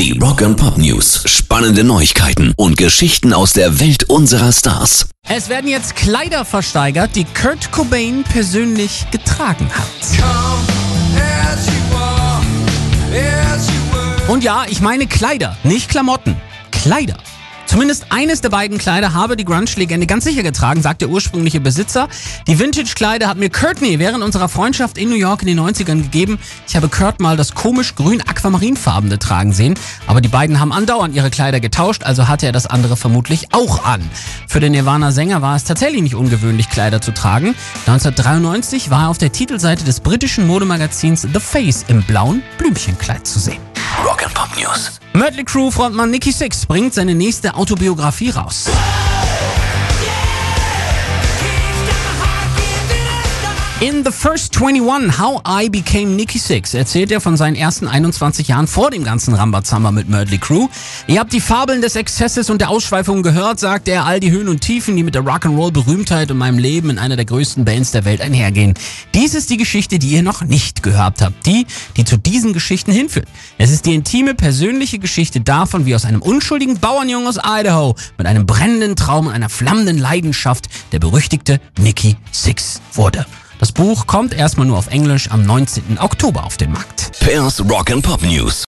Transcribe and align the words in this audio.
Die 0.00 0.18
Rock 0.18 0.40
and 0.40 0.56
Pop 0.56 0.78
News. 0.78 1.24
Spannende 1.26 1.84
Neuigkeiten 1.84 2.54
und 2.56 2.78
Geschichten 2.78 3.34
aus 3.34 3.52
der 3.52 3.80
Welt 3.80 4.04
unserer 4.04 4.50
Stars. 4.50 5.10
Es 5.28 5.50
werden 5.50 5.68
jetzt 5.68 5.94
Kleider 5.94 6.46
versteigert, 6.46 7.14
die 7.16 7.26
Kurt 7.26 7.70
Cobain 7.70 8.24
persönlich 8.24 9.04
getragen 9.10 9.68
hat. 9.74 9.84
Und 14.26 14.42
ja, 14.42 14.64
ich 14.70 14.80
meine 14.80 15.06
Kleider, 15.06 15.58
nicht 15.64 15.90
Klamotten. 15.90 16.34
Kleider. 16.70 17.18
Zumindest 17.70 18.06
eines 18.10 18.40
der 18.40 18.48
beiden 18.48 18.78
Kleider 18.78 19.14
habe 19.14 19.36
die 19.36 19.44
Grunge-Legende 19.44 20.04
ganz 20.04 20.24
sicher 20.24 20.42
getragen, 20.42 20.82
sagt 20.82 21.02
der 21.02 21.08
ursprüngliche 21.08 21.60
Besitzer. 21.60 22.08
Die 22.48 22.58
Vintage-Kleider 22.58 23.28
hat 23.28 23.36
mir 23.36 23.48
Courtney 23.48 24.00
während 24.00 24.24
unserer 24.24 24.48
Freundschaft 24.48 24.98
in 24.98 25.08
New 25.08 25.14
York 25.14 25.42
in 25.42 25.46
den 25.46 25.60
90ern 25.60 26.02
gegeben. 26.02 26.40
Ich 26.66 26.74
habe 26.74 26.88
Kurt 26.88 27.20
mal 27.20 27.36
das 27.36 27.54
komisch 27.54 27.94
grün 27.94 28.22
aquamarinfarbene 28.22 29.20
tragen 29.20 29.52
sehen, 29.52 29.74
aber 30.08 30.20
die 30.20 30.26
beiden 30.26 30.58
haben 30.58 30.72
andauernd 30.72 31.14
ihre 31.14 31.30
Kleider 31.30 31.60
getauscht, 31.60 32.02
also 32.02 32.26
hatte 32.26 32.46
er 32.46 32.52
das 32.52 32.66
andere 32.66 32.96
vermutlich 32.96 33.54
auch 33.54 33.84
an. 33.84 34.02
Für 34.48 34.58
den 34.58 34.72
Nirvana-Sänger 34.72 35.40
war 35.40 35.54
es 35.54 35.62
tatsächlich 35.62 36.02
nicht 36.02 36.16
ungewöhnlich, 36.16 36.70
Kleider 36.70 37.00
zu 37.00 37.14
tragen. 37.14 37.54
1993 37.86 38.90
war 38.90 39.04
er 39.04 39.08
auf 39.10 39.18
der 39.18 39.30
Titelseite 39.30 39.84
des 39.84 40.00
britischen 40.00 40.44
Modemagazins 40.48 41.22
The 41.22 41.38
Face 41.38 41.84
im 41.86 42.02
blauen 42.02 42.42
Blümchenkleid 42.58 43.28
zu 43.28 43.38
sehen. 43.38 43.69
Rock 44.04 44.22
and 44.24 44.32
Pop 44.34 44.56
News. 44.56 44.98
Mötley 45.12 45.44
Crew 45.44 45.70
Frontmann 45.70 46.10
Nicky 46.10 46.32
Six 46.32 46.64
bringt 46.64 46.94
seine 46.94 47.14
nächste 47.14 47.54
Autobiografie 47.54 48.30
raus. 48.30 48.70
In 53.80 54.04
The 54.04 54.12
First 54.12 54.60
21, 54.60 55.18
How 55.18 55.40
I 55.48 55.70
Became 55.70 56.14
Nicky 56.14 56.38
Six, 56.38 56.74
erzählt 56.74 57.10
er 57.10 57.22
von 57.22 57.38
seinen 57.38 57.56
ersten 57.56 57.88
21 57.88 58.48
Jahren 58.48 58.66
vor 58.66 58.90
dem 58.90 59.04
ganzen 59.04 59.32
Rambazamba 59.32 59.90
mit 59.90 60.06
Mötley 60.06 60.36
Crew. 60.36 60.68
Ihr 61.06 61.18
habt 61.18 61.32
die 61.32 61.40
Fabeln 61.40 61.80
des 61.80 61.96
Exzesses 61.96 62.50
und 62.50 62.60
der 62.60 62.68
Ausschweifungen 62.68 63.22
gehört, 63.22 63.58
sagt 63.58 63.88
er, 63.88 64.04
all 64.04 64.20
die 64.20 64.30
Höhen 64.30 64.50
und 64.50 64.60
Tiefen, 64.60 64.96
die 64.96 65.02
mit 65.02 65.14
der 65.14 65.22
Rock'n'Roll-Berühmtheit 65.22 66.30
und 66.30 66.36
meinem 66.36 66.58
Leben 66.58 66.90
in 66.90 66.98
einer 66.98 67.16
der 67.16 67.24
größten 67.24 67.64
Bands 67.64 67.90
der 67.90 68.04
Welt 68.04 68.20
einhergehen. 68.20 68.74
Dies 69.14 69.34
ist 69.34 69.48
die 69.48 69.56
Geschichte, 69.56 69.98
die 69.98 70.10
ihr 70.10 70.22
noch 70.22 70.42
nicht 70.42 70.82
gehört 70.82 71.22
habt, 71.22 71.46
die, 71.46 71.66
die 71.96 72.04
zu 72.04 72.18
diesen 72.18 72.52
Geschichten 72.52 72.92
hinführt. 72.92 73.28
Es 73.56 73.70
ist 73.70 73.86
die 73.86 73.94
intime, 73.94 74.34
persönliche 74.34 74.98
Geschichte 74.98 75.40
davon, 75.40 75.86
wie 75.86 75.94
aus 75.94 76.04
einem 76.04 76.20
unschuldigen 76.20 76.78
Bauernjungen 76.78 77.26
aus 77.26 77.38
Idaho 77.42 77.96
mit 78.18 78.26
einem 78.26 78.44
brennenden 78.44 78.94
Traum 78.94 79.28
und 79.28 79.32
einer 79.32 79.48
flammenden 79.48 79.96
Leidenschaft 79.96 80.68
der 80.92 80.98
berüchtigte 80.98 81.62
Nicky 81.78 82.18
Six 82.30 82.82
wurde. 82.92 83.24
Das 83.60 83.72
Buch 83.72 84.06
kommt 84.06 84.32
erstmal 84.32 84.66
nur 84.66 84.78
auf 84.78 84.86
Englisch 84.86 85.30
am 85.30 85.44
19. 85.44 85.98
Oktober 85.98 86.44
auf 86.44 86.56
den 86.56 86.72
Markt. 86.72 87.12
Pairs 87.20 87.60
Rock 87.68 87.90
and 87.90 88.02
Pop 88.02 88.22
News. 88.22 88.64